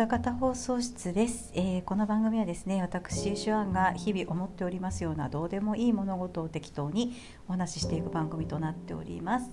[0.00, 7.12] 北方放送室です、えー、この番組はですね私手腕が日々思っておりますようなどうでもいい物事を適当に
[7.48, 9.50] お話ししていく番組となっております、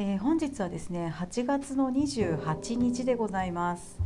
[0.00, 4.00] えー、本日はですね8月の28日でございます。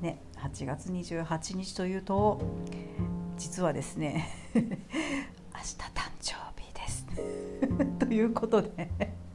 [0.00, 2.40] ね8月28日というと
[3.36, 7.06] 実はですね 明日誕生日です。
[7.98, 9.27] ということで。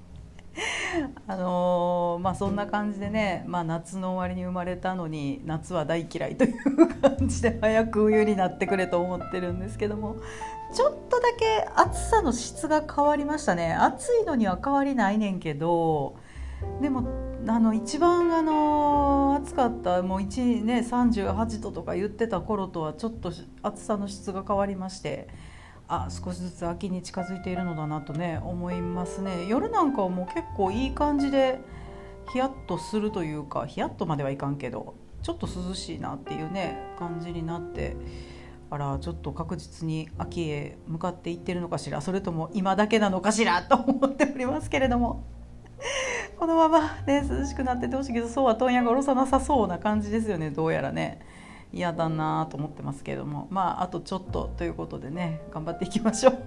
[1.27, 10.17] あのー、まあそんな感じでね、まあ、夏の終わりに生まれたのに夏は大嫌いという感じで早く冬になってくれと思ってるんですけども
[10.73, 16.15] ちょっとだけ暑さの質が変わりましたね暑いのには変わりないねんけど
[16.81, 17.03] でも
[17.47, 23.31] あの一番あの暑かったもう1ね38度とか言ってた頃とはちょっと
[23.61, 25.27] 暑さの質が変わりまして。
[25.93, 31.59] あ少しずつ秋に近づいているのだなとね思いますね夜なんかはもう結構いい感じで
[32.31, 37.95] ヒヤッとするというかヒヤッとまではいかんけどちょっと涼しいなっていうね感じになって
[38.71, 45.23] あらちょっと確実に秋へ向かっていってるのかしらそれとも今だけなのかしらと思っておりますけれども
[46.37, 51.19] このままね涼しくなっててほしいけどそうは問屋が下ろさなさそうな感じですよねどうやらね。
[51.73, 56.37] 嫌だなと思ってますけれどもまああとちょっとということでね頑張っていきましょう。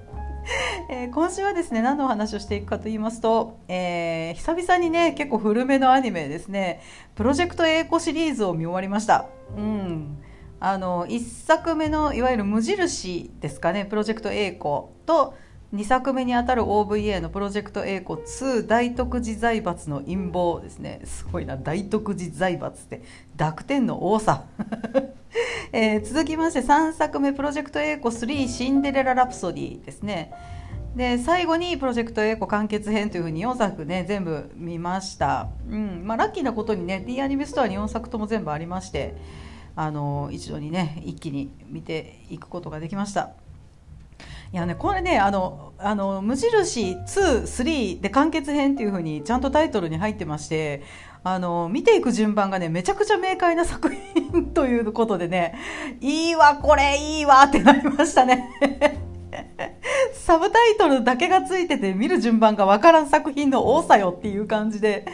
[0.88, 6.80] えー、今週はですね何のお話をしていくかと言いますと、えー、久々にね結構古めのアニメですね
[7.16, 9.26] 「プロジェクト A 子」シリーズを見終わりました。
[9.56, 10.18] うん
[10.58, 15.34] あの1作目のいわゆる無印ですかねプロジェクト A 子と
[15.76, 21.02] 2作目にあたる OVA のプロジェクト A 子2大徳寺財閥の陰謀ですね。
[21.04, 23.02] すごいな大徳寺財閥って。
[23.36, 24.44] 濁点の多さ。
[25.72, 30.32] えー、続きまして3作目「プロジェクト A 子3シンデレラ・ラプソディ」ですね。
[30.94, 39.14] で最後に「プロジェクト A 子完結編」というふうに4作ね全部見ました、うんまあ、ラッキーなことにね D アニメストアに4作とも全部ありまして
[39.74, 43.45] あの一度にね一気に見ていくことができました。
[44.52, 50.82] いやねこれねあのあの無印23で完結編っていうふうにちゃんとタイトルに入ってまして
[51.24, 55.54] あの見ていく順番がねめちゃくちゃ明快な作品ということでね
[56.00, 58.48] いいわこれいいわってなりましたね。
[60.12, 65.06] サブタイトルだけがついてて見る順番がわからん作品の多さよっていう感じで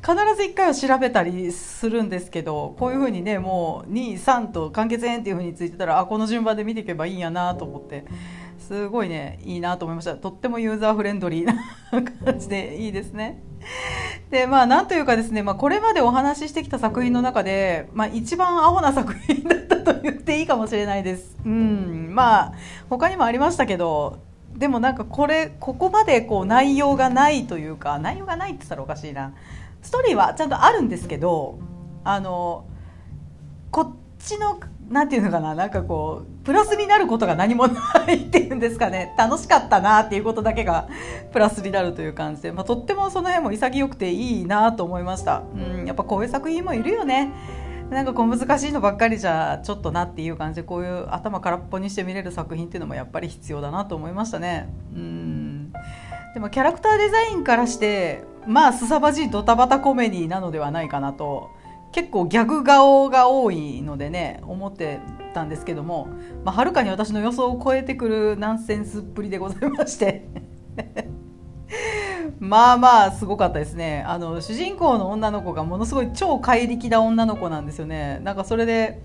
[0.00, 8.04] 必ず1回は調べたりするんですけどこういうふうにねもう23と完結編っていうふうについてたらあこの順番で見ていけばいいんやなと思って。
[8.70, 10.14] すごいねいいなと思いました。
[10.14, 11.54] とってもユーザーフレンドリーな
[12.24, 13.42] 感じでいいですね。
[14.30, 21.36] でまあなんというかですね、まあ、これまでお話ししてきた作品の中で、まあ、一番アホな作品だったと言っていいかもしれないです。
[21.44, 22.10] うん。
[22.14, 22.52] まあ
[22.88, 24.20] 他にもありましたけど
[24.56, 29.32] でもなんかこれここまでこう内容がないというか内容がないって言ったらおかしいな。
[29.82, 31.58] ストーリーはちゃんとあるんですけど
[32.04, 32.66] あの
[33.72, 34.60] こっちの
[34.90, 39.14] なんていうのかななんかこうプラスになることが何もないっていうんですかね。
[39.16, 40.88] 楽しかったなっていうことだけが
[41.32, 45.44] プラスになるという感じで、まあ、とってもその辺も潔くていいなと思いました。
[45.54, 47.32] うんやっぱこういう作品もいるよね。
[47.88, 54.68] なんかこう難しいのばっかりじゃちょっとなっていう感じでこういう頭空っぽにして見れる作品っていうのもやっぱり必要だなと思いましたね。
[54.94, 55.72] うん。
[56.34, 61.50] でもキャラクターデザインからしてまあすさまじいドタバタコメディなのではないかなと
[61.92, 65.00] 結構ギャグ顔が多いのでね思って
[65.34, 66.08] たんですけども、
[66.44, 70.28] まあ、はるかに私の予想を超えてくるナンセンスっぷりでございまして。
[72.38, 74.02] まあまあすごかったですね。
[74.06, 78.18] あの主人公の女の子がものすごい超怪力な女の子なんですよね。
[78.22, 79.02] なんかそれで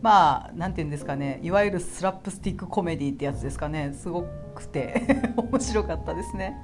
[0.00, 1.40] まあなんて言うんですかね。
[1.42, 3.92] いわゆるスラップスティックコメディってやつですかね。
[3.92, 5.02] すごくて
[5.36, 6.56] 面白かったですね。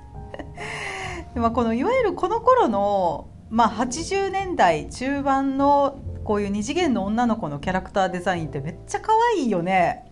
[1.34, 10.10] で、まあ、このいわゆるこの頃のまあ、80年代中盤のこういう二次元の女の子のキャラクターデザインってめっちゃ可愛いよね。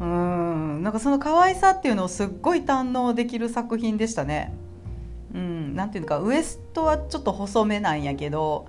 [0.00, 0.82] うん。
[0.82, 4.54] なんかその可愛さっていうのをすっごい堪能できる作品でしたね。
[5.34, 8.66] うん、なんていうかウエストはちょっと細めなんやけど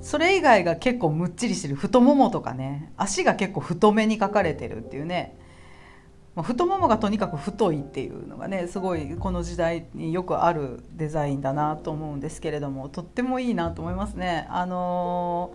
[0.00, 1.74] それ以外が結構むっちりしてる。
[1.76, 2.92] 太ももとかね。
[2.96, 5.36] 足が結構太めに描かれてるっていうね。
[6.34, 14.46] ま太ももがとにかく太いっていうのがねすごいこの時代によくあるデザインだなと思うんですけれどもとってもいいなと思いますね。
[14.50, 15.54] あの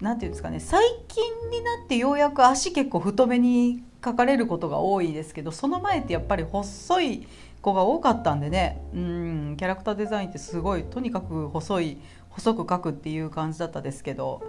[0.00, 7.26] なんていうんですかね最近になってようやく足結構太めに描かれることが多いですけどその前ってやっぱり細い
[7.62, 11.98] 子が多かったんでねうんキャラクターデザインってすごいとにかく細い
[12.28, 14.42] 細く描くっていう感じだったですけど。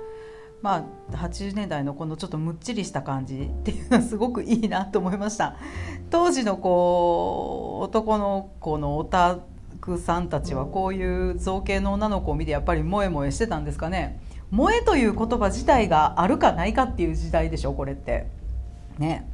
[0.61, 0.77] ま
[1.11, 5.55] あ、80年代のこのちょっとむっちりした感じっていうのはすごくいいなと思いました。
[6.09, 9.37] 当時のこう男の子のオタ
[9.79, 14.19] クさんたちはこういう造形の女の子を見てやっぱり萌え萌えしてたんですかね。
[14.51, 18.27] 萌えという言葉自体があるかないかっていう時代でしょこれって。
[18.97, 19.29] ね。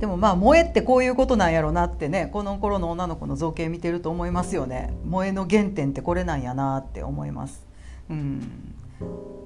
[0.00, 4.94] でもまあ萌えってこういうことなんやろなってねこの頃の女の子の造形見てると思いますよね。
[5.04, 7.64] 萌えの原点ってこれなんやなって思います。
[8.08, 8.81] うん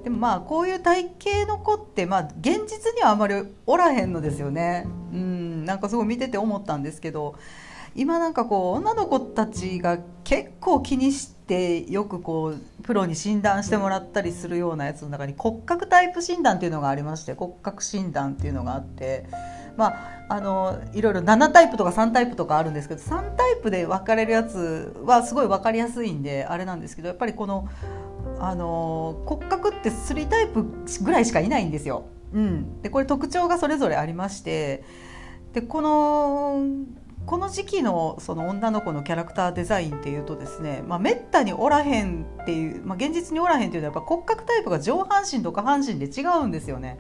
[0.05, 3.35] でもまあこういう体型の子ってまあ現実にはあまり
[3.67, 7.35] おらへんのですよねうんなんかすごい見てて思ったんですけど
[7.97, 19.26] 今なんかこう女の子たちが結構気にしてよくこうプロに診断してもらったりするようなやつの中に骨格タイプ診断っていうのがありまして骨格診断っていうのがあって。
[19.76, 27.69] まあ、あのいろいろ7タイプとか3タイプとかあるんですけど3タイプで分かれるやつはすごい分かりやすいんであれなんですけどやっぱりこの
[28.38, 30.65] あの骨格って3タイプ
[31.03, 32.06] ぐらいしかいないんですよ。
[32.33, 34.85] うん、でこれ特徴がそれぞれありまして
[35.53, 36.67] でこの
[37.25, 46.99] この時期のその女の子のキャラクターデザインっていうとですね、まあ、めったにおらへんっていう、まあ、現実におらへんっていうのはやっぱ骨格タイプが上半身と下半身で違うんですよね。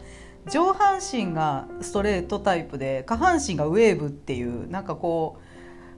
[0.50, 5.45] 上半身がストレートタイプで下半身がウェーブっていうなんかこう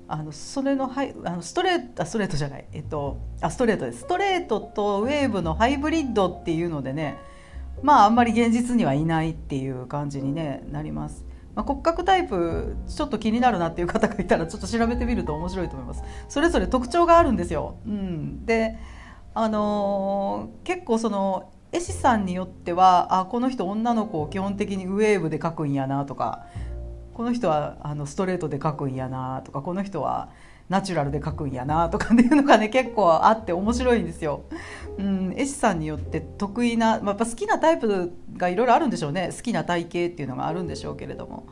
[0.09, 2.67] あのそれのハイあのストレートあストレートじゃない。
[2.73, 4.01] えっとあストレートです。
[4.01, 7.19] ストレートとウェーブのハイブリッドっていうのでね
[7.83, 11.27] まああんまり現実にはいないっていう感じに、ね、なります。
[11.55, 16.05] まあ、骨格タイプちょっと気になるなっていう方がいたらちょっと調べてみると面白いと思います。
[16.29, 18.79] それぞれ特徴があるんですよ、うん、で
[19.35, 26.47] あのー、結構その絵師さんによってはあこの人女の子を基本的にウェーブで描くんやなとか
[27.19, 30.31] この人はあのストレートで描くんやなとかこの人は
[30.69, 34.45] ナチュラルで描くんやなとかっていうのがね 結構あって面白いんですよ。
[34.99, 41.47] うん、絵師さんによって得意な、まあ、やっぱ好きなタイプがいろいろあるんでしょうね好きな体型っていうのがあるんでしょうけれども。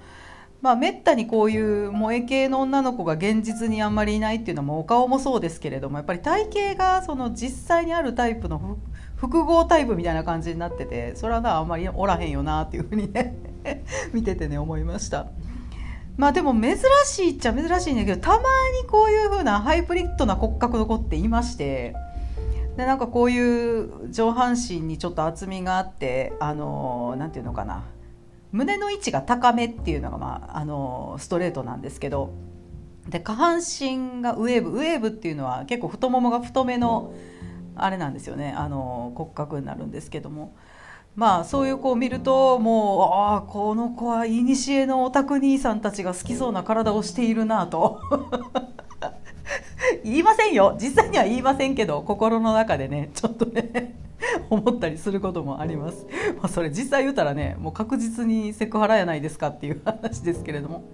[0.63, 8.79] まあ、めったにこういう萌え系の女の子が現実にあんまりいないっていうのもお顔もそうですけれどもやっぱり体型がその実際にあるタイプの
[9.17, 13.37] 複合タイプみたいな感じになっててそれはなあんまりおらへんよなっていうふうにね
[14.15, 15.27] 見ててね思いました。
[16.17, 21.95] まあでも珍しいっちゃ珍しいんだけどたまにこういう風なハイブリッドな骨格の子っていまして
[22.77, 27.85] でなんかこういう上半身にちょっと厚みがあってあのなんていうのかな
[28.53, 32.33] 胸の位置が高めっていうのが、まあ、あのストレートなんですけど
[33.09, 37.15] で下半身がウェーブウェーブっていうのは結構太ももが太めの
[37.77, 40.55] あれなんですよねあの骨格になるんですけども。
[41.17, 44.55] まあそういう子を見るともうああこの子はいに
[44.87, 48.01] のオタク兄さんたちが好きそうな体をしているなと。
[50.05, 50.77] 言いませんよ。
[50.81, 53.95] 実際には言いませんけど心の中でねちょっとね
[54.51, 60.85] 思ったりすることもあります、まあ、それ実際言うたらねもう確実にセクハラやないですかっていう話ですけれども。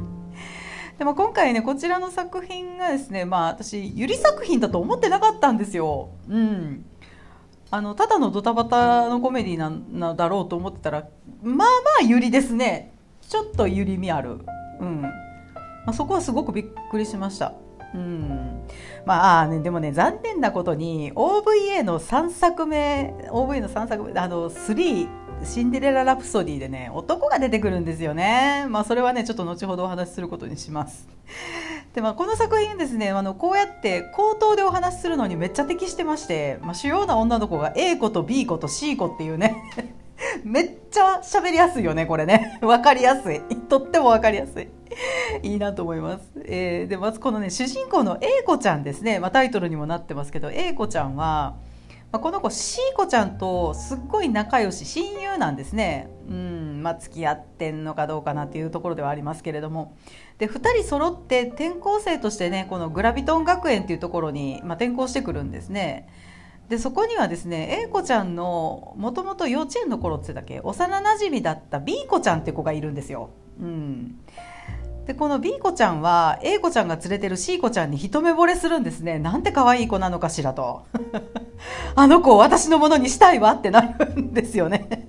[0.99, 6.11] でも今回ねこちらの作品がですねまあ私ゆり作品だと思ってなかったんですよ。
[6.29, 6.85] うん。
[7.75, 11.09] あのただのドタバタのコメディなんだろうと思ってたら
[11.43, 11.69] まあま
[12.03, 12.93] あゆりですね。
[13.27, 14.41] ちょっとゆりみある、
[14.79, 15.01] うん。
[15.01, 15.11] ま
[15.87, 17.55] あ、そこはすごくびっくりしました。
[17.95, 18.63] うん、
[19.07, 25.09] まあねでもね残念なことに OVA の3作目 OVA の3作目あの3
[25.43, 28.67] シンデレラ・ラプソディでね男が出てくるんですよね。
[28.69, 31.09] まあそれはねちょっと後ほどお話しすることにします。
[31.95, 39.57] でまあ、この作品ですねあのこうやって口頭でお話しするのにめっちゃ適してまして、まあ、主要な女の子が A 子と B 子と C 子っていうね
[40.43, 42.59] めっちゃ喋りやすいよねこれね。
[42.63, 43.41] 分かりやすい。
[43.69, 44.69] とっても分かりやすい。
[45.43, 51.55] いいなと思います、えー、でまずこのね主人公の A 子ちゃんですね、まあ、タイトルにもなってますけど A 子ちゃんは
[52.13, 56.11] まあ、この子シーコちゃんとすっごい仲良し親友なんですね。
[56.29, 56.62] うん。
[56.83, 59.97] まあ、付き合ってんのかどうかなっていうところではありますけれども。
[60.39, 66.09] で2人揃って転校生としてねこのグラビトン学園っていうところに、まあ、転校してくるんですね。
[66.69, 73.31] でそこにはですね A 子ちゃんのもともと幼稚園の頃ってだけ幼なじみだった B 子ちゃんって子がいるんですよ。
[73.61, 74.19] うん。
[75.07, 79.19] でこの B 子ちゃんは A 子ちゃんが連れてる C 子ちゃんに一目惚れするんですね。
[79.19, 80.85] なんて可愛い子なのかしらと。
[81.95, 85.09] あの子を私のものにしたいわってなるんですよね。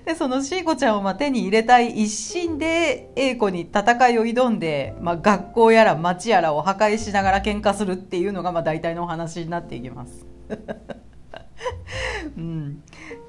[0.04, 10.26] でその C 子ちゃんをま手に入れたい一心で A 子に戦いを挑んで、まあ、学校やら町やらを破壊しながら喧嘩するっていうのがまあ大体のお話になっていきます。
[12.36, 12.82] うん、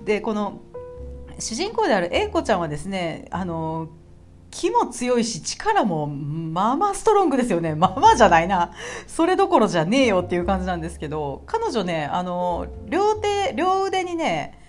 [0.04, 0.60] でこの
[1.40, 3.90] 主人公である A 子ちゃんはですねあの
[4.52, 7.74] 気も強いし力もまあまあストロングですよね。
[7.74, 8.72] まあまあじゃないな。
[9.08, 14.61] それどころじゃねえよっていう感じなんですけど彼女ねあの両手両腕にね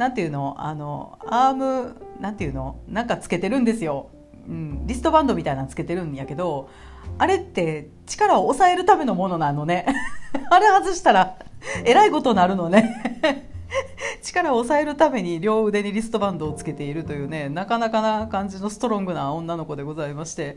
[0.00, 0.54] なんていうの？
[0.56, 2.80] あのアームなんていうの？
[2.88, 4.08] なんかつけてるんですよ、
[4.48, 6.70] うん、リストバンドみたいなのつけてるんやけど
[7.18, 9.84] あれって力を抑えるためのものなのね。
[10.50, 11.36] あれ外したら
[11.84, 13.50] えらいことになるのね。
[14.24, 20.56] 力を抑えるために両腕にリストバンドをつけているというねなかなかな感じのストロングな女の子でございまして。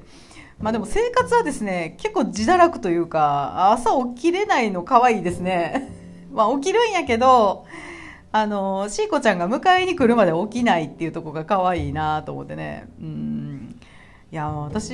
[0.61, 5.91] まあでも生活はですね結構自堕落というか朝起きれないの可愛いですね。
[6.31, 7.65] まあ起きるんやけど
[8.35, 12.87] あのシーコちゃんが迎えに来るまで起きないっていうとこが可愛いなと思ってね。
[12.99, 13.79] うん。
[14.31, 14.91] いや私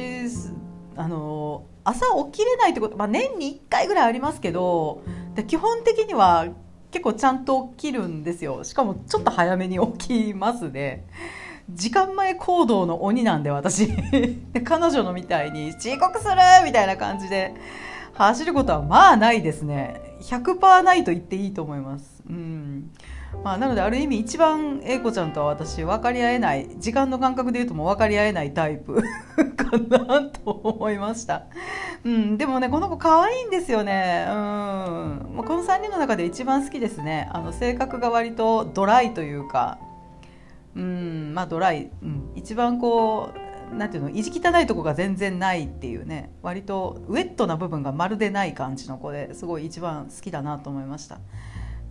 [0.97, 5.01] あの朝起きれないってこと、まあ、年に1回ぐらいありますけど
[5.35, 6.47] で基本的には
[6.91, 8.65] 結構ちゃんと起きるんですよ。
[8.65, 11.07] しかもちょっと早めに起きますね。
[11.69, 13.87] 時間前行動の鬼なんで私。
[14.51, 16.35] で彼女のみたいに遅刻する！
[16.65, 17.53] みたいな感じで
[18.15, 20.17] 走ることはまあないですね。
[20.23, 22.21] 100%ないと言っていいと思います。
[22.29, 22.91] うん。
[23.43, 29.01] まあ、なのである意味一番英子ちゃんとは私分かり合えない時間の感覚で言うとも分かり合えないタイプ
[29.55, 31.45] かなと思いました、
[32.03, 37.29] うん、でもねこの子可愛いんですよね、うん、この3人の中で一番好きですね。
[37.31, 39.79] あの性格が割とドライというか。
[40.75, 43.31] うんまあドライ、うん、一番こ
[43.71, 46.31] うなんていうの意地汚いとこが全然ないっていうね。
[46.41, 51.19] 割とウェットな部分がまるでない感じの子ですごい一番好きだなと思いました。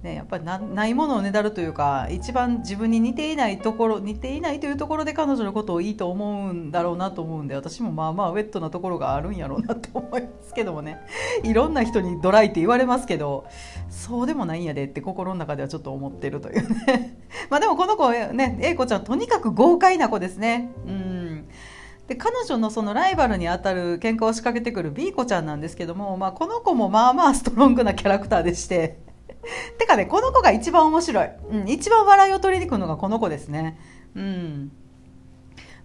[0.03, 11.01] ね、やっぱりないものをねだるというか一番自分に似ていないところ似ていないというところで彼女のことをいいと思うんだろうなと思うんで私もまあまあウェットなところがあるんやろうなと思いますけどもね。
[11.43, 13.47] いろんな人にドライって言われますけど
[13.89, 17.19] そうでもないんやでって心の中ではちょっと思ってるというね。
[17.51, 20.71] まあでもこの子ね英子ちゃんとにかく豪快な子ですね。
[20.87, 21.49] うん。
[22.07, 29.08] で彼女のそのライバルにあたる喧嘩を仕掛けてくる B 子ちゃんなんですけども、まあ、この子もまあまあストロングなキャラクターでして
[29.79, 31.29] てかね、この子が一番面白い。
[31.51, 33.79] うん、一番笑いを取りに来るのがこの子ですね。
[34.15, 34.73] うん。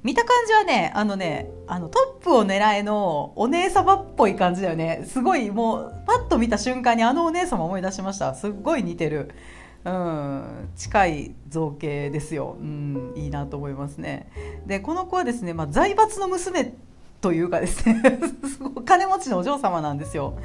[0.04, 5.04] 見た感じはね、あのね、あのトップを狙えのお姉様っぽい感じだよね。
[5.08, 8.34] すごいもう、パッと見た瞬間にあのお姉様思い出しました。
[8.34, 9.32] すっごい似てる。
[9.86, 12.58] うん、近い造形ですよ。
[12.60, 14.30] うん、いいなと思いますね。
[14.66, 16.74] で、この子はですね、まあ、財閥の娘
[17.24, 18.20] というかですね
[18.86, 20.38] 金持ちのお嬢様なんですよ。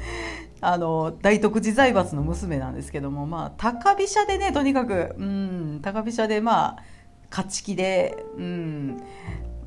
[0.61, 6.83] あの大徳寺財閥の娘なんですけども、まあ、高飛車でねとにかく、うん、高飛車でまあ
[7.29, 9.03] 勝ち気で、うん、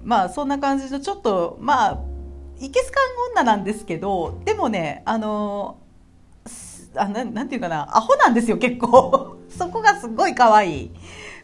[0.03, 2.01] まあそんな感じのちょっとまあ
[2.59, 5.77] いけすかん女なんですけどでもねあの
[6.97, 9.37] あななんていうかなアホなんですよ結構。
[9.51, 10.91] そこがすごい可愛い。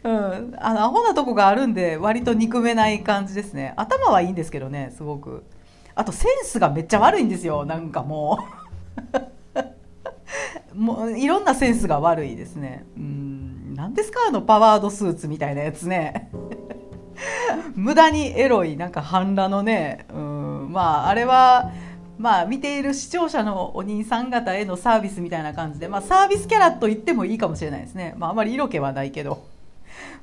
[0.02, 3.74] うん、あのアホなとこがあるんで割と憎めない感じですね。
[3.76, 5.44] 頭はいいんですけどねすごく。
[5.98, 7.66] あとセンスがめっちゃ悪いんですよ。
[7.66, 8.38] なんかも
[10.74, 10.74] う。
[10.78, 12.86] もういろんなセンスが悪いですね。
[12.96, 13.74] うん。
[13.74, 14.20] 何ですか？
[14.28, 16.30] あのパワードスーツみたいなやつね。
[17.74, 20.06] 無駄にエロいなんか半裸のね。
[20.14, 20.68] うん。
[20.70, 21.72] まああれは
[22.16, 29.44] まあ見ている視聴者のお兄さん方へのサービスみたいな感じで、まあ、サービスキャラと言ってもいいかもしれないですね、まあ、あまり色気はないけど、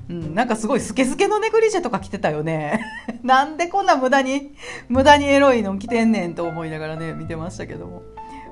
[0.10, 2.80] うん、なんかすごいスケスケのネグリジェとか着てたよね。
[3.24, 4.54] なんでこんな無駄に
[4.88, 8.04] 無駄にエロいの着てんねんと思いながらね見てましたけども。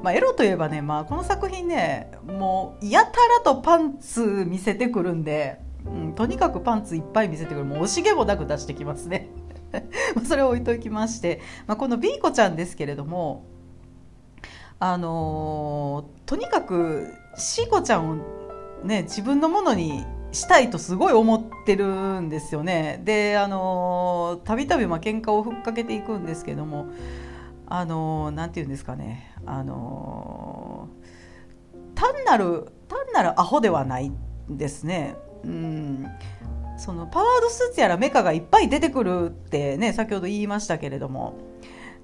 [0.02, 7.66] まあ、エロといえばね、まあ、この作品ねもうやたらとパンツ見せてくるんで、うん、とにかくパンツいっぱい見せてくる。
[7.66, 9.30] もう惜しげもなく出してきますね。
[10.28, 13.46] それを置いときまして、まあ、この B 子ちゃんですけれども
[14.80, 18.16] あのー、とにかく C 子ちゃんを
[18.84, 23.02] ね自分のものにしたいとすごい思ってるんですよね。
[23.04, 26.88] であのたびたび喧嘩をふっかけていくんですけども
[27.68, 29.32] あのなんて言うんですかね。
[29.46, 30.90] あの
[31.96, 34.12] 単なる単なるアホではない
[34.50, 35.16] ですね。
[35.44, 36.08] うん。
[36.78, 41.36] そのパワードスーツやらメカがいっぱい出てくるってね先ほど言いましたけれども。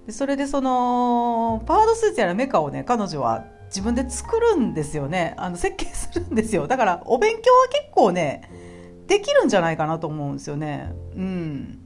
[0.05, 5.35] でそれでそのパワードスーツやらメカをね彼女は自分で作るんですよね。
[5.37, 6.67] あの設計するんですよ。
[6.67, 8.49] だからお勉強は結構ね
[9.07, 10.91] できるんじゃないかなと思うんですよね。
[11.15, 11.79] うん。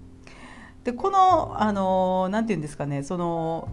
[0.84, 3.70] でこのあのなて言うんですかねその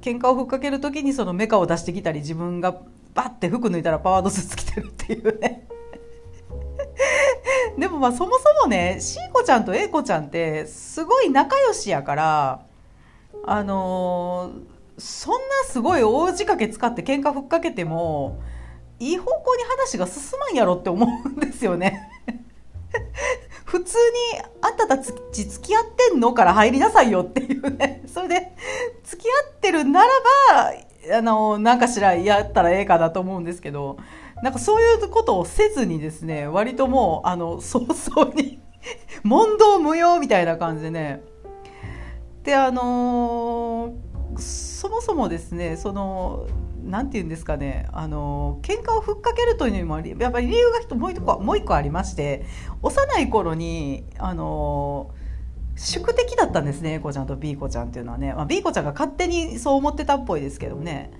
[0.00, 2.80] 喧嘩をふっかける時にそのメカを出してきたり自分が
[3.14, 5.66] バッて服脱いだらパワードスーツ着てるっていうね。
[7.78, 12.66] でもまあそもそもねしーこちゃんとえいこちゃんってすごい仲良しやから
[13.44, 18.40] あのー、そんなすごい大仕掛け使って喧嘩ふっかけても
[18.98, 22.10] いい方向に話が進まんやろって思うんですよね
[23.64, 23.96] 普通
[24.32, 25.12] にあんたたち
[25.44, 28.02] 付き合ってんのから入りなさいよっていうね。
[28.06, 28.52] それで、
[29.04, 30.08] 付き合ってるなら
[31.10, 33.98] ば、あの、なんかしらやったらええかなと思うんですけど、
[34.42, 38.60] なんかそういうことをせずにですね、割ともう、あの、 早々に
[39.24, 41.22] 問答無用みたいな感じでね。
[42.44, 43.92] で、あのー、
[44.38, 46.46] そもそもですね、その、
[46.86, 52.46] なんて言うんですかねあの喧嘩をふっかけるというのにもやっぱり理由がもう一個もう一個ありまして
[52.82, 55.10] 幼い頃にあの
[55.76, 61.10] 宿敵だったんですね A 子ちゃんと B 子ちゃんっていうのはね、まあ、B 子ちゃんが勝手にそう思ってたっぽいですけどね、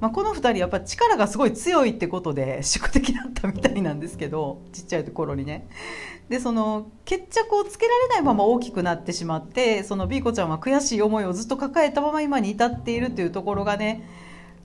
[0.00, 5.68] まあ、この2人やっぱ力がすごい強いってことで宿敵だったみたいなんですけどちっちゃい頃にね。
[6.30, 14.08] でその決着をつけられないまま大きくなってしまってその B 子ちゃんは悔しい思いをずっと抱えたまま今に至っているというところがね。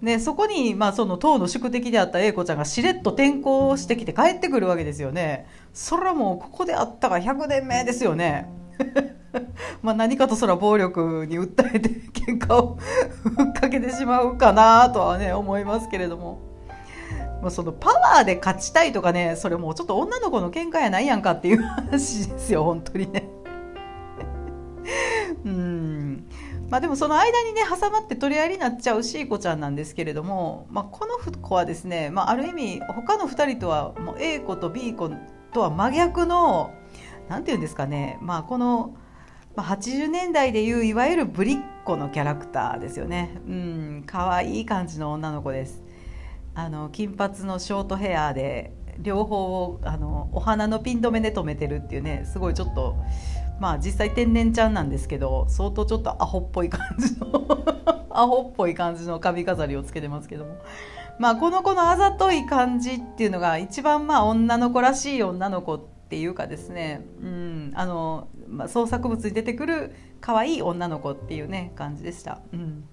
[0.03, 5.47] でそこに、まあ、その党の宿敵であった A 子ちゃんがしれっと転校してきて帰ってくるわけですよね。
[5.73, 8.47] それはもうここであったが100年目ですよね。
[9.81, 12.77] まあ何かとそら暴力に訴えて喧嘩を
[13.23, 16.39] ふ っかけてしまうかなとはね思いますけれども。
[17.41, 23.29] まあ、そのパワーで勝ちたいとかねそれもうちょっと女の子の喧嘩やないやんかっていう話ですよ本当にね。
[25.45, 26.25] うん
[26.69, 35.11] まあ、でもその間にね挟まって取り合いになっちゃうシーコちゃんなんですけれども、まあ、この子はですね、まあ、ある意味他の2人とはもう A 子と B 子
[35.53, 36.73] とは真逆の
[37.29, 38.95] 何て言うんですかね、まあ、この。
[39.55, 43.39] まあ、80年代でいういわゆるぶりっ子のキャラクターですよね。
[43.47, 45.81] うん可愛い感じの女の子です。
[46.55, 52.95] あの金髪のショートヘアで両方をあのお花のピン止めで留めてるっていうねすごいちょっと
[53.59, 57.27] まあ実際天然ちゃんなんですけど相当ちょっとアホっぽい感じの
[58.09, 60.57] アホっぽい感じの髪飾りをつけてますけども。
[61.17, 65.77] まあこの子のあざとい感じっていうのが一番まあ女の子らしい女の子
[66.15, 72.39] っていうかですね、うんあのまあ、創作物に出てくる可愛い女の子っていうね感じでした。
[72.53, 72.85] うん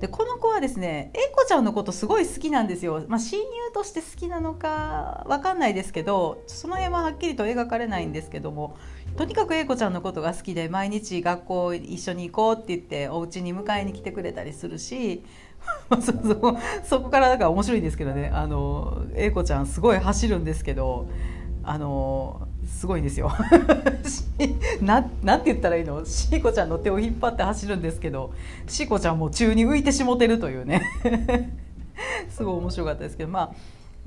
[0.00, 8.76] でこの子はですね英子ちゃんのことすごい好きなんですよ、まあ、親友として好きなのか分かんないですけどその辺ははっきりと描かれないんですけども
[9.16, 15.24] とにかく英子ちゃんのことが好きで毎日学校一緒に行こうって言ってお家に迎えに来てくれたりするし
[16.00, 21.06] そそそこからだから面白いんですけどねあの英子ちゃんすごい走るんですけど
[21.64, 23.32] あのすごいんですよ。
[24.80, 26.04] ななんて言ったらいいの？
[26.04, 28.32] シーコちゃんの手を引っ張って走るんですけど
[28.66, 30.82] シーコちゃんも宙に浮いてしもてるというね。
[32.30, 33.52] すごい面白かったですけどまあ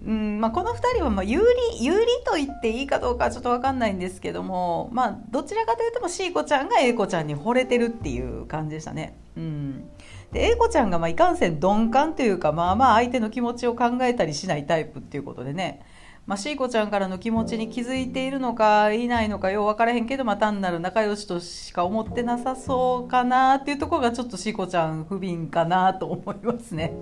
[0.03, 9.15] うんまあ、この2人はまあ有利有利と言っていいかどうかちょっと分かんないんですけども、まあ、どちらかというとシーコちゃんが英子ちゃんに惚れてるっていう感じでしたね。
[9.37, 9.89] うん、
[10.33, 15.81] で英子ちゃんがまあいかんせん鈍感というかまあまあ相手の気持ちを考えたりしないタイプっていうことでね。
[16.27, 26.93] まあ、シーコちゃんからの気持ちに気づいているのかいないのかよう分からへんけど、まあ、単なる仲良しとしか思ってなさそうかなっていうところがちょっとシーコちゃん不憫かなと思いますね。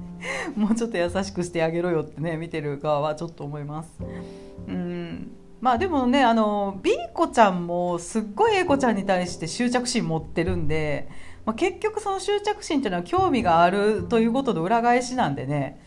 [0.56, 3.90] もうちょっと優しくしてあげろよってね見てる側はちょっと思います。
[4.68, 5.30] うん。
[5.60, 11.08] まあでもねあの B 子ちゃんもすっごい A 子ちゃんに対して執着心持ってるんで、
[11.46, 15.80] まあ、結局その執着心っていうのは興味があるということの裏返しなんでね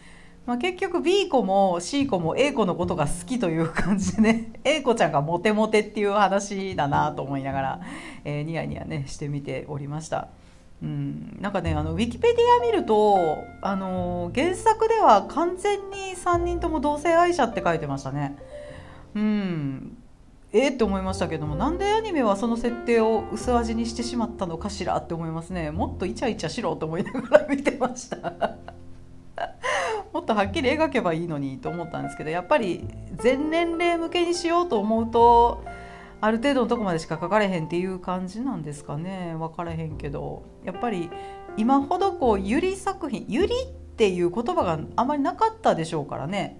[0.45, 7.81] まあ、結局 B 子も C 子も A 子のことが好きという感じでね A 子ちゃんがモテモテっていう話だなと思いながら、
[8.25, 10.29] えー、ニヤニヤねしてみておりました。
[10.81, 18.37] うん、なんかねあのウィキペディア見ると、あの、原作では完全に3人とも同性愛者って書いてましたね。
[19.13, 19.97] うん
[20.51, 28.55] えー、って思いましたけどもなんでアニメはその設定を薄味にしてしまったのかしらって思いますねもっとイチャイチャしろと思いながら見てました
[30.13, 35.63] もっとはっきり描けばいいのにと思ったんですけどやっぱり全年齢向けにしようと思うと
[36.21, 39.35] ある程度のとこまでしか書かれへんっていう感じなんですかね。
[39.37, 40.43] 分からへんけど。
[40.65, 41.09] やっぱり
[41.55, 46.59] 今ほどこうゆり作品ゆりっていう言葉があまりなかったでしょうからね。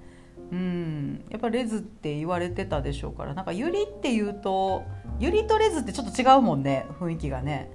[0.52, 1.26] うん。
[1.30, 3.34] やっぱレズって言われてたでしょうから。
[3.34, 4.84] なんかゆりっていうと
[5.20, 7.70] ゆりとレズってちょっと違うもんね雰囲気がね。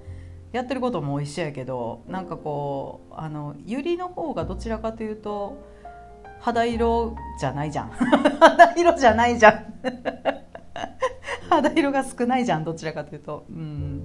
[0.54, 5.62] やってることも一緒やけどなんかこうあのユリの方がどちらかというと
[6.40, 7.88] 肌色じゃないじゃん。
[7.90, 9.74] 肌色じゃないじゃん。
[11.48, 13.46] 肌色が少ないじゃんどちらかというと。
[13.50, 14.02] うん。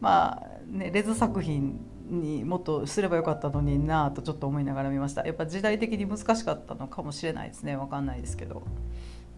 [0.00, 5.24] まあねレズ作品にもっとすればよかったのになぁとちょっと思いながら見ました。
[5.24, 7.76] やっぱ時代的に難しかったのかもしれないですね。
[7.76, 8.62] わかんないですけど。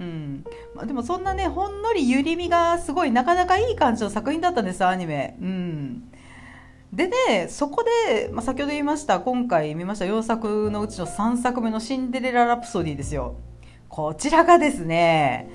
[0.00, 0.44] うん。
[0.74, 5.36] まあ、でもそんなねほんのりゆりみがすごいなかなかいい感じの作品だったんですアニメ。
[5.40, 6.10] うん。
[6.94, 13.36] でねそこで、まあ、先ほど言いました今回見ました4作のうちの3作目の「シンデレラ・ラプソディ」ですよ。
[13.88, 15.50] こちらがですね、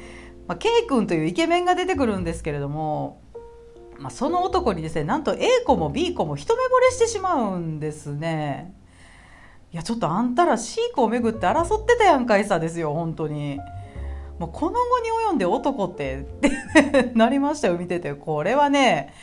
[0.47, 3.21] まあ、K 君というイケメンが出てくるんですけれども、
[3.97, 8.73] まあ、その男にですねなんと A 子も B 子も一目惚れしてしまうんですね。
[9.71, 13.60] いやちょっとあんたら C 子をめぐって争ってたやんかいさですよ本当に。
[14.39, 16.25] もうこの後に及んで男って
[17.13, 18.13] なりましたよ見てて。
[18.13, 19.13] これはね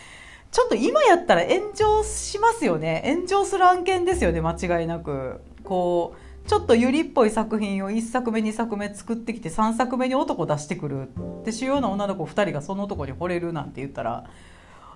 [0.50, 3.02] ちょっと今やったら炎上しますよね。
[3.06, 5.40] 炎上する案件ですよね間違いなく。
[5.64, 11.08] こうちょっとゆりっぽい作品を1作目2作目作ってきて3作目に男出してくる
[11.44, 14.24] で主要な女の子2人がその男に惚れるなんて言ったら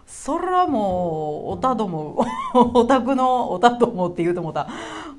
[0.07, 4.69] そらもうおたども お宅のおたどもって言うと思った。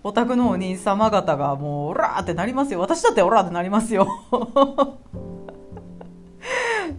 [0.03, 2.79] お宅のお兄様方がもうオラーってなりますよ。
[2.79, 4.07] 私だってオラーってなりますよ。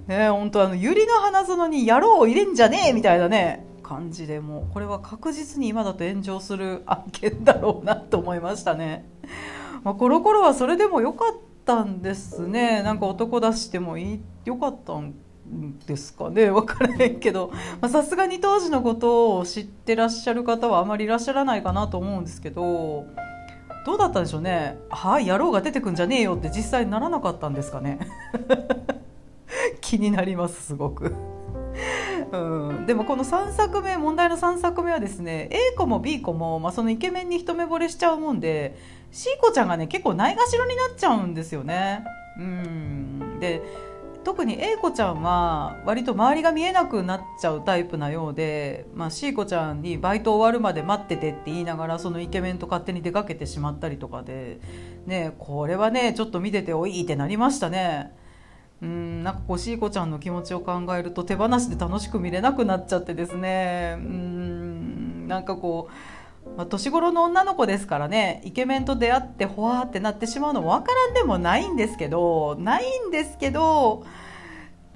[0.07, 0.31] ね。
[0.31, 9.05] 本当あの百合の花園に野郎を入れんじゃねえみたいなね感じでもうこれは確実に今だと炎上する案件だろうなと思いましたね。
[9.85, 12.83] まあ、コロコロはそれでも良かったんですね。
[12.83, 15.15] なんか男出してもいい良かったん
[15.87, 16.51] ですかね。
[16.51, 17.53] 分からへんけど。
[17.89, 23.07] さすがに当時のことを知ってらっしゃる方はあまりいらっしゃらないかなと思うんですけど。
[23.85, 24.79] どうだったんでしょうね。
[24.91, 27.99] はい野郎が出てくんじゃねえよって実際ならなかったんですかね。
[29.81, 31.15] 気になりますすごく。
[32.33, 38.77] うん、でもこの3作目問題の3作目はですね A 子も B 子も、まあ、そのイケメンに一目惚れしちゃうもんで
[39.11, 42.05] C 子ちゃんがね結構ないがしろになっちゃうんですよね。
[42.39, 43.63] うんで
[44.25, 54.61] 特に A 子ちゃんは割と周りが見えなくなっちゃうタイプなようで、まあ、C 子ちゃんにバイト終わるまで待っててって言いながらそのイケメンと勝手に出かけてしまったりとかで、
[55.07, 58.13] ね、これはねちょっと見てておいってなりましたね。
[58.83, 63.95] うんなんかこうしーこちゃんの気持ちを考えると手放しで楽しく見れなくなっちゃってですね。
[63.99, 65.89] うんなんかこ
[66.45, 74.05] う、まあ、年頃の女の子ですからねイケメンと出会ってほわーってなってしまうのも分からんでもないんですけどないんですけど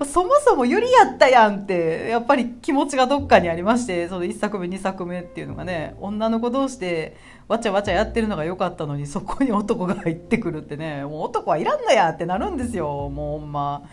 [0.05, 7.17] そもそもよりやったやんってやっぱり気持ちがどっかにありましてその1作目2作目っていうのがね女の子同士で
[7.49, 13.09] わちゃわちゃやってるのが良かったのにそこに男が入ってくるってねもう男はいらんのやってなるんですよ。
[13.09, 13.85] もうほんま。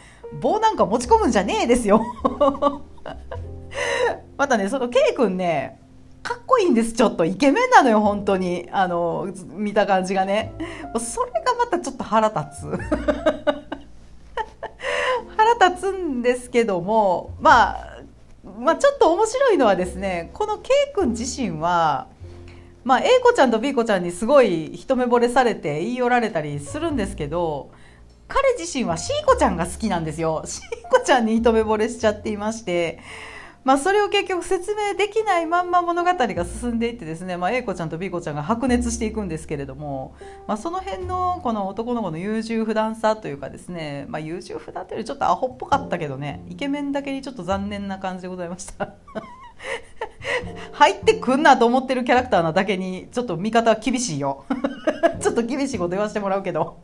[0.41, 2.01] 棒なんか持ち込むんじゃねえですよ。
[4.35, 5.79] またねその K 君ね
[6.23, 6.93] かっこいいんです。
[6.93, 8.67] ちょっとイケメンなのよ本当に。
[8.71, 10.53] あの見た感じがね。
[10.97, 13.62] それがまたちょっと腹立つ。
[15.69, 18.02] 立つんですけどもまあ
[18.60, 22.08] まあちょっと面白いのはですねこの K 君自身は
[22.84, 27.71] まあ、A 子ちゃんと B 子ちゃんにすごい一目惚れされて言い寄られたりするんですけど
[28.28, 30.43] 彼自身は C 子ちゃんが好きなんですよ。
[30.45, 32.99] C 子ちゃんに一目惚れしちゃっていまして
[33.63, 40.15] まあ、それを結局説明できないまんま物語が進んでいってですね、まあ、A 子ちゃんと B 子ちゃんが白熱していくんですけれども、
[40.47, 48.93] まあ、その辺のこの男の子の優柔不断さというかですね、まあ、優柔不断というよりちょっとアホっぽかったけどねイケメンだけにちょっと残念な感じでございました。
[50.73, 54.43] 入ってくんなと思ってるキャラクターなだけにちょっと見方は厳しいよ。
[55.21, 56.78] ちょっと厳しいこと言わせてもらうけど。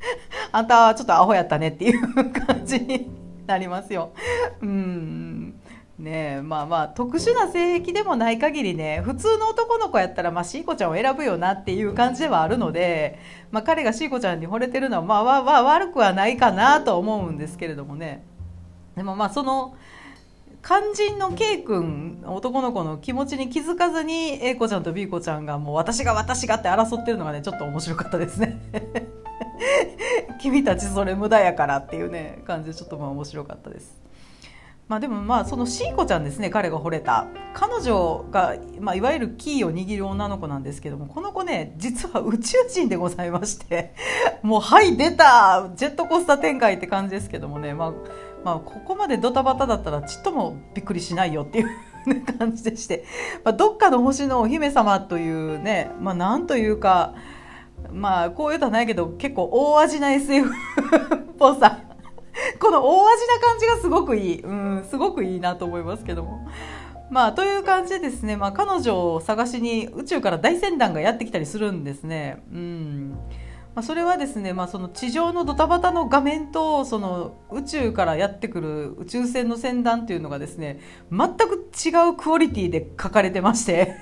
[0.52, 3.10] あんたはちょっとアホやったねっていう感じに
[3.46, 4.10] なりますよ。
[4.60, 5.37] うん。
[5.98, 13.18] ねえまあまあ特殊な性癖でもない限りね普通の男の子やったらまあシーコちゃんを選ぶよなっていう感じではあるので、
[13.50, 18.24] まあ、彼がシーコちゃんに惚れてるのはまあわわ悪くはないかなと思うんですけれどもね。
[18.94, 19.76] でもまあその
[20.62, 28.60] 肝心の K 君男の子の気持ちに気づかずに A 子ちゃんと B 子ちゃんがもう私が私がって争ってるのがねちょっと面白かったですね。
[30.40, 34.07] 君たちそれ無駄やからっていうね感じでちょっとまあ面白かったです。
[34.88, 37.26] まあでもまあそのシーコちゃんですね彼が惚れた。
[37.54, 43.94] 彼女が、まあ、いわゆるキーを握る女の子なんですけどもこの子ね実は宇宙人でございまして
[44.42, 47.92] もうはい出たジェットコースター展開って感じですけどもねまあ
[48.44, 51.68] まあ、ここまでドタバタだったらちっともびっくりしないよっていう
[52.38, 53.04] 感じでして、
[53.44, 57.14] まあ、どっかの星のお姫様というね、まあ、なんというか、
[57.90, 60.52] まあ、こういうとはないけど結構大味な SF っ
[61.36, 61.87] ぽさ。
[62.60, 66.46] この大味な感じがすごくいい、うん、すごくいいなと思いますけども。
[67.10, 72.42] まあ、という感じでですね、まあ、彼女を探しに宇宙から大船団がやってきたりするんですね。
[72.52, 73.18] うん
[73.78, 80.80] まあ、それはですね、まあ、その地上のドタバタの画面とその宇宙からやってくる宇宙船の船団っていうのがですね
[81.12, 83.94] 全く違うクオリティで書かれてまして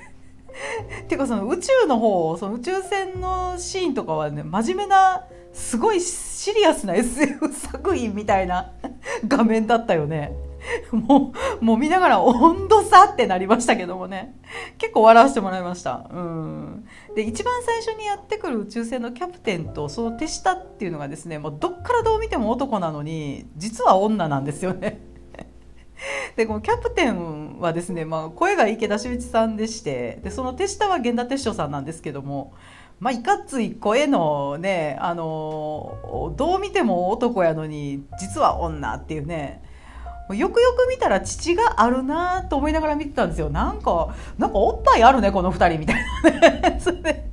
[1.09, 8.73] ていうかその宇宙の方その宇宙船のシーンとかはね真面目なすごいシリアスな SF 作品みたいな
[9.27, 10.33] 画面だったよね。
[10.91, 14.37] もう、もう見ながら温度差ってなりましたけどもね。
[14.79, 16.09] 結構笑わせてもらいました。
[16.13, 16.85] うん。
[17.15, 25.01] で、一番最初にやってくる宇宙船のキャプテンとその手下っていうのがですね、もうどっからどう見ても男なのに、実は女なんですよね。
[26.37, 32.53] でこのキャプテンはですね、まあ、声が池田修一さんでしてでその手下は源田鉄章さんなんですけども、
[32.99, 39.63] まあ、いかつい声のねあのどう見ても男やのに実は女っていうね。
[40.35, 43.49] よくよく見たら父があるなと思いながら見てたんですよ。
[43.49, 46.81] なんかなんかおっぱいあるねこの2人みたいなね。
[46.81, 47.31] そ れで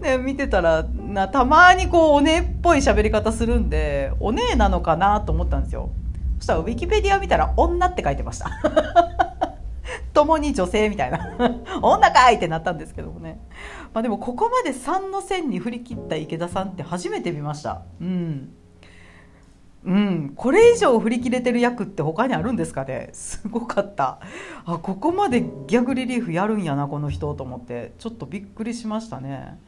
[0.00, 5.90] で見てたらなたまにこうお姉っぽい喋り方するんでお姉なのかなと思ったんですよ。
[6.38, 8.50] そしたらウィキペディア見たら女って書いてました。
[10.12, 11.36] 共に女性みたいな。
[11.80, 13.40] 女かいってなったんですけどもね、
[13.94, 17.82] まあ、でもここまで3の線に振り切った池田さんって初めて見ました。
[18.00, 18.52] うん。
[19.84, 23.10] うん、これ以上振り切れてる役って他にあるんですかね？
[23.14, 24.20] すごかった。
[24.64, 27.92] あここまでギャグリリーフやるんやなこの人と思って。
[27.98, 29.58] ちょっとびっくりしましたね。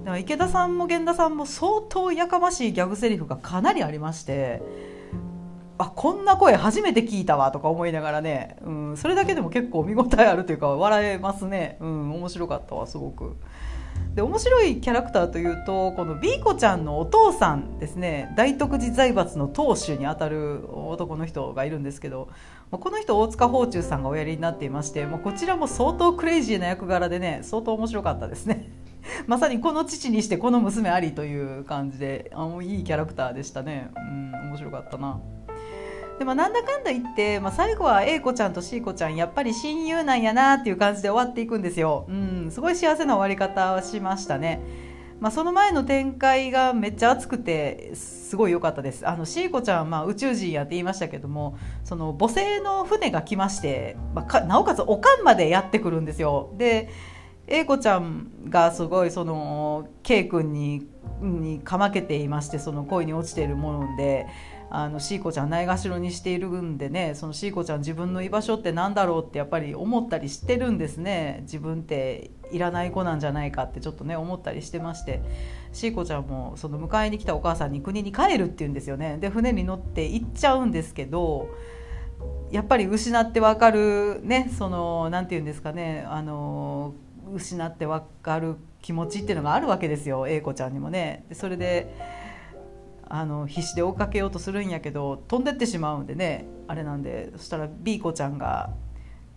[0.00, 4.62] だから池田さんも源田さんも相当やかましいギャグセリフがかなりありまして
[5.82, 13.36] あこんな声初めて聞いたわとか思いながらね、うん、それだけでも結構見応えあるというか笑えますね、うん、面白かったわすごく。
[14.14, 22.28] で面白いキャラクターというとこのビーコちゃんのお父さんですね大徳寺財閥の当主にあたる男の人がいるんですけど
[22.70, 28.70] この人大塚芳忠さんがおやりになっていましてこちらも相当クレイジーな役柄でね相当面白かったですね
[29.26, 35.18] まさにこの父にしてこの娘ありという感じであいいキャラクターでしたねうん面白かったな。
[36.22, 44.60] でもなんだかんだ言って、まあ、最後は A 子ちゃんと C 子ちゃんやっぱり親友なんやなっていう感じで終わっていくんですよ、うん、すごい幸せな終わり方はしましたね。
[45.18, 49.04] まあ、その前の展開がめっちゃ熱くてすごい良かったです。
[49.04, 56.54] あのシーコちゃん、まあ、宇宙人やって言いましたけどもその母性の船が来まして、まあ、なおかつおかんまでやってくるんですよ。
[56.56, 56.88] で
[57.48, 60.86] 英子ちゃんがすごいその K 君に
[61.20, 64.26] にかまけていましてその恋に落ちているもので
[64.74, 71.40] あのシーコちゃんないがしろにしているんでねそのシーコちゃん自分の居場所って何だろうってやっぱり思ったりしてるんですね。
[71.42, 75.22] 自分っていらない子なんじゃないかってちょっとね思ったりしてまして。
[75.72, 79.16] シーコちゃんもその迎えに来たお母さんに国に帰るっていうんですよね。
[79.18, 81.48] で船に乗って行っちゃうんですけど
[82.50, 86.94] やっぱり失ってわかるねその何て言うんですかねあの
[87.34, 90.28] 失ってわかる気持ちっていうのがあるわけですよ。
[90.28, 91.24] 英子ちゃんにもね。
[91.30, 92.21] でそれで
[93.14, 98.70] あの必死で追っかけようとするんやけど飛んでってしまうんでねあれなんでそしたら B 子ちゃんが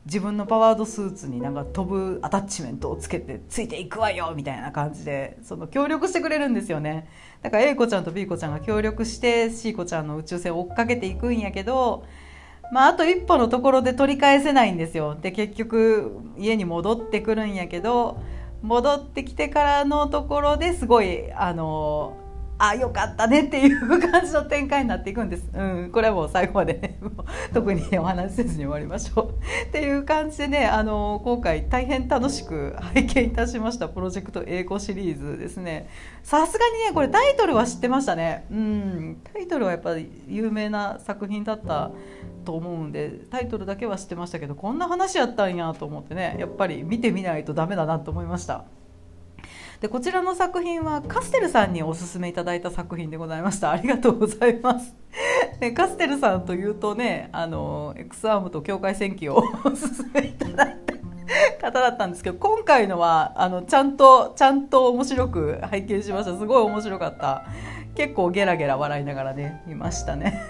[0.06, 7.10] 自分のパワードスーツになんか飛ぶアタッチメントをつけてついていくわよみたいな感じでその協力してくれるんですよね。
[7.42, 12.06] だから A 子ちゃんと B 子ちゃんが協力して C 子ちゃんの宇宙船を追っかけていくんやけど
[12.72, 15.16] まあ、あと一歩のところで取り返せないんですよ。
[15.22, 18.22] で結局家に戻ってくるんやけど
[18.62, 22.18] 戻ってきてからのところですごいあの
[22.58, 27.00] あよかったねっていう感じの展開になっていくんです、うん、これはもう最後まで、ね、
[27.54, 29.34] 特にお話しせずに終わりましょう。
[29.68, 35.88] っていう感じでねあの今回大変楽しく拝見いたしましたプロジェクト英語シリーズですね。
[36.24, 38.46] さすがにねこれタイトルは知ってましたね。
[38.50, 39.18] うん。
[39.34, 41.92] タイトルはやっぱり有名な作品だった
[42.46, 48.64] と思うんでタイトルだけは知ってましたけどこんな話やったんやと思ってねやっぱり見てみないとダメだなと思いました。
[49.86, 53.70] でこちらの作品はカステルさんにおすすめいただいた作品でございました。
[53.70, 54.96] ありがとうございます。
[55.62, 60.78] でカステルさんというとねあの X アームと境界戦記を おすすめいただい
[61.60, 66.36] た方だったんですけど今回のはあのちゃんとちゃんと面白く拝見しました。
[66.36, 67.44] すごい面白かった。
[67.94, 70.42] 結構ゲラゲラ笑いながらね見ましたね、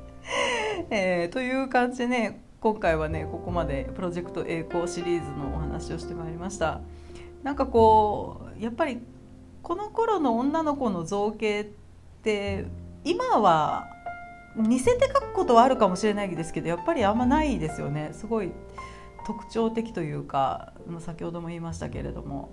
[0.90, 6.82] えー、という感じでね今回はねここまでプロジェクト栄光シリーズのお話をしてまいりました。
[7.42, 9.00] なんかこうやっぱり
[9.62, 11.64] この頃の女の子の造形っ
[12.22, 12.66] て
[13.04, 13.88] 今は
[14.56, 18.10] 似せて描くことはあるかもしれないですけどやっぱりあんまないですよね。
[18.12, 18.52] すごい
[19.26, 22.50] 特徴的というか先ほども言いましたけれども、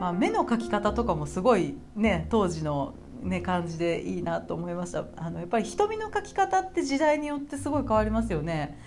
[0.00, 5.06] まあ、目の描き方とかもすごいね当時の、ね、感じでいいなと思いました。
[5.16, 8.78] あのやっぱり瞳の描き方って時代によってすごい変わりますよね。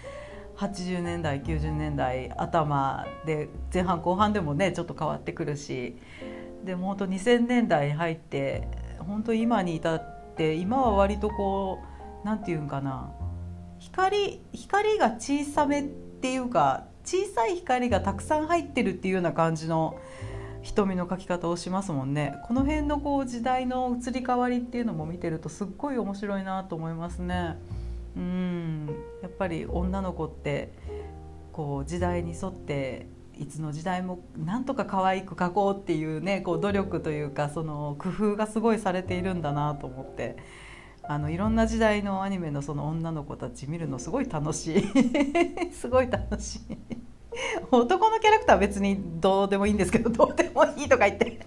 [0.57, 5.95] 80年代90年代頭で前半後半でもねちょっと変わってくるし
[6.63, 8.67] でも本当2000年代に入って
[8.99, 11.79] 本当今に至って今は割とこ
[12.23, 13.11] う何て言うんかな
[13.79, 19.99] 光光が小さめっていうか小さい光がたくさん入ってるっていうような感じの
[20.61, 27.57] 瞳の描き方をしますもんねこの辺のこう時代の移り変わりっていうのも見てるとすっごい面白いなと思いますね。
[28.15, 28.87] うん。
[29.21, 30.73] やっぱり女の子って
[31.51, 40.37] こう時代に沿っていつの時代もなんとか可愛く描こうっていうねこう努力というかその工夫がすごいされているんだなと思って。
[41.03, 45.73] あのいろんな時代のアニメのその女の子たち見るのすごい楽しい。
[45.73, 46.61] すごい楽しい。
[47.71, 51.39] 男のキャラクターは別にどうでもいいんですけどどうでもいいとか言って。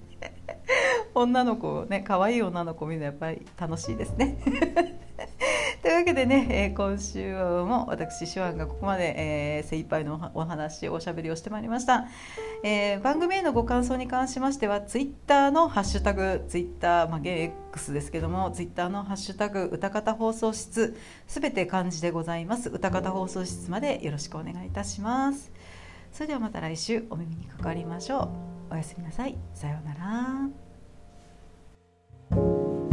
[1.15, 4.39] 女の子ね可愛い女の子見るのやっぱり楽しいですね。
[5.95, 12.07] いうわけでね、えー、今週も私手腕がここまで、えー、精一杯のお話おしゃべりをしてまいりました、
[12.65, 17.29] えー、番組へのご感想に関しましてはツイッターのハッシュタグツイッター、まあ、現
[17.73, 22.69] X ですけどもツイッターのハッシュタグ歌方放送室すべて漢字でございます。
[22.69, 25.53] 歌方放送室までよろしくお願いいたします。
[26.13, 28.31] それではまた来週お耳にかかりましょ
[28.71, 28.75] う。
[28.75, 29.37] おやすみなさい。
[29.55, 29.95] さような
[32.35, 32.84] ら。